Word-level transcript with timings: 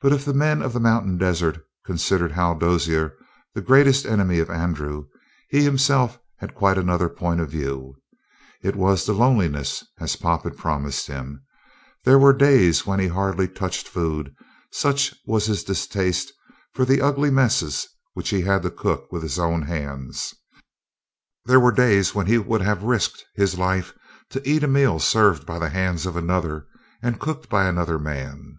But 0.00 0.12
if 0.12 0.24
the 0.24 0.34
men 0.34 0.62
of 0.62 0.72
the 0.72 0.80
mountain 0.80 1.16
desert 1.16 1.64
considered 1.86 2.32
Hal 2.32 2.58
Dozier 2.58 3.14
the 3.54 3.60
greatest 3.60 4.04
enemy 4.04 4.40
of 4.40 4.50
Andrew, 4.50 5.06
he 5.48 5.62
himself 5.62 6.18
had 6.38 6.56
quite 6.56 6.76
another 6.76 7.08
point 7.08 7.38
of 7.40 7.48
view. 7.48 7.94
It 8.64 8.74
was 8.74 9.06
the 9.06 9.12
loneliness, 9.12 9.84
as 10.00 10.16
Pop 10.16 10.42
had 10.42 10.56
promised 10.56 11.06
him. 11.06 11.44
There 12.04 12.18
were 12.18 12.32
days 12.32 12.84
when 12.84 12.98
he 12.98 13.06
hardly 13.06 13.46
touched 13.46 13.86
food 13.86 14.34
such 14.72 15.14
was 15.24 15.46
his 15.46 15.62
distaste 15.62 16.32
for 16.72 16.84
the 16.84 17.00
ugly 17.00 17.30
messes 17.30 17.86
which 18.14 18.30
he 18.30 18.40
had 18.40 18.64
to 18.64 18.70
cook 18.72 19.06
with 19.12 19.22
his 19.22 19.38
own 19.38 19.62
hands; 19.62 20.34
there 21.44 21.60
were 21.60 21.70
days 21.70 22.12
when 22.12 22.26
he 22.26 22.38
would 22.38 22.62
have 22.62 22.82
risked 22.82 23.24
his 23.36 23.56
life 23.56 23.94
to 24.30 24.42
eat 24.44 24.64
a 24.64 24.66
meal 24.66 24.98
served 24.98 25.46
by 25.46 25.60
the 25.60 25.70
hands 25.70 26.06
of 26.06 26.16
another 26.16 26.66
and 27.04 27.20
cooked 27.20 27.48
by 27.48 27.68
another 27.68 28.00
man. 28.00 28.58